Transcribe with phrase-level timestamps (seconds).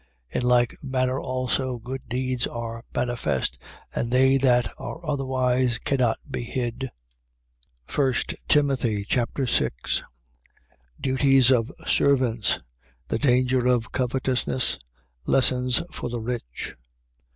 [0.33, 0.41] 5:25.
[0.41, 3.59] In like manner also good deeds are manifest:
[3.93, 6.89] and they that are otherwise cannot be hid.
[7.95, 8.13] 1
[8.47, 10.01] Timothy Chapter 6
[10.99, 12.57] Duties of servants.
[13.09, 14.79] The danger of covetousness.
[15.27, 16.73] Lessons for the rich.